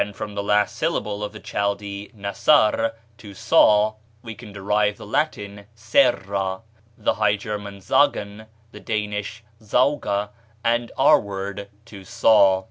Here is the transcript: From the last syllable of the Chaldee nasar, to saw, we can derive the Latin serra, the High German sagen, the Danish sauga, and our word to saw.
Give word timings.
From 0.15 0.33
the 0.33 0.41
last 0.41 0.77
syllable 0.77 1.23
of 1.23 1.31
the 1.31 1.39
Chaldee 1.39 2.09
nasar, 2.17 2.93
to 3.19 3.33
saw, 3.35 3.93
we 4.23 4.33
can 4.33 4.51
derive 4.51 4.97
the 4.97 5.05
Latin 5.05 5.67
serra, 5.75 6.61
the 6.97 7.13
High 7.13 7.35
German 7.35 7.81
sagen, 7.81 8.47
the 8.71 8.79
Danish 8.79 9.43
sauga, 9.61 10.31
and 10.63 10.91
our 10.97 11.19
word 11.19 11.69
to 11.85 12.03
saw. 12.03 12.59